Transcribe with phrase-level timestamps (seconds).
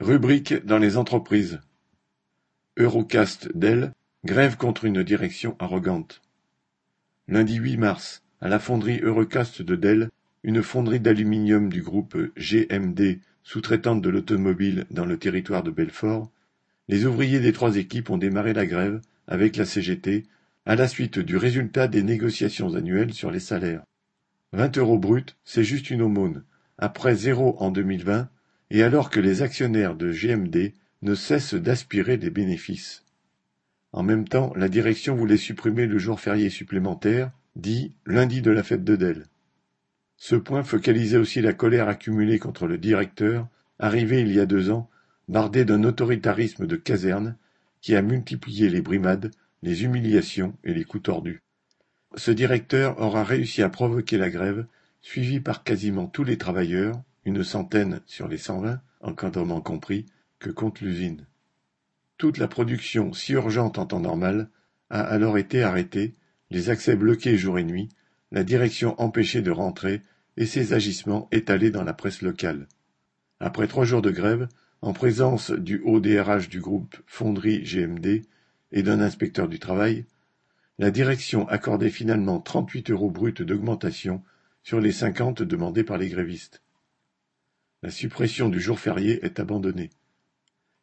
[0.00, 1.58] Rubrique dans les entreprises.
[2.76, 6.22] Eurocast Dell, grève contre une direction arrogante.
[7.26, 10.10] Lundi 8 mars, à la fonderie Eurocast de Dell,
[10.44, 16.30] une fonderie d'aluminium du groupe GMD, sous-traitante de l'automobile dans le territoire de Belfort,
[16.86, 20.26] les ouvriers des trois équipes ont démarré la grève avec la CGT
[20.64, 23.82] à la suite du résultat des négociations annuelles sur les salaires.
[24.52, 26.44] 20 euros brut, c'est juste une aumône,
[26.78, 28.30] après zéro en 2020
[28.70, 30.72] et alors que les actionnaires de GMD
[31.02, 33.04] ne cessent d'aspirer des bénéfices.
[33.92, 38.62] En même temps, la direction voulait supprimer le jour férié supplémentaire, dit lundi de la
[38.62, 39.26] fête de Dell.
[40.16, 44.70] Ce point focalisait aussi la colère accumulée contre le directeur, arrivé il y a deux
[44.70, 44.90] ans,
[45.28, 47.36] bardé d'un autoritarisme de caserne,
[47.80, 49.30] qui a multiplié les brimades,
[49.62, 51.42] les humiliations et les coups tordus.
[52.16, 54.66] Ce directeur aura réussi à provoquer la grève,
[55.00, 60.06] suivi par quasiment tous les travailleurs, une centaine sur les cent vingt, encadrement compris,
[60.38, 61.26] que compte l'usine.
[62.16, 64.48] Toute la production, si urgente en temps normal,
[64.88, 66.14] a alors été arrêtée,
[66.50, 67.90] les accès bloqués jour et nuit,
[68.32, 70.00] la direction empêchée de rentrer
[70.38, 72.66] et ses agissements étalés dans la presse locale.
[73.40, 74.48] Après trois jours de grève,
[74.80, 78.22] en présence du haut DRH du groupe Fonderie GMD
[78.72, 80.06] et d'un inspecteur du travail,
[80.78, 84.22] la direction accordait finalement 38 euros bruts d'augmentation
[84.62, 86.62] sur les 50 demandés par les grévistes.
[87.82, 89.90] La suppression du jour férié est abandonnée.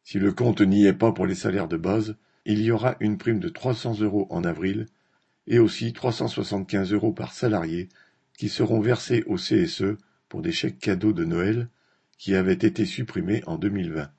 [0.02, 2.16] Si le compte n'y est pas pour les salaires de base,
[2.46, 4.86] il y aura une prime de 300 euros en avril
[5.46, 7.88] et aussi 375 euros par salarié
[8.38, 11.68] qui seront versés au CSE pour des chèques cadeaux de Noël
[12.16, 14.10] qui avaient été supprimés en 2020.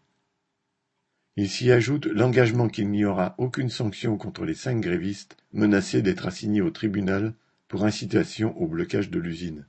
[1.35, 6.27] Il s'y ajoute l'engagement qu'il n'y aura aucune sanction contre les cinq grévistes menacés d'être
[6.27, 7.33] assignés au tribunal
[7.67, 9.65] pour incitation au blocage de l'usine.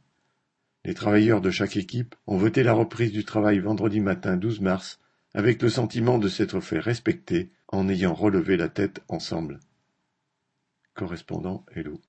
[0.84, 5.00] Les travailleurs de chaque équipe ont voté la reprise du travail vendredi matin 12 mars
[5.34, 9.60] avec le sentiment de s'être fait respecter en ayant relevé la tête ensemble.
[10.94, 12.00] Correspondant Hello.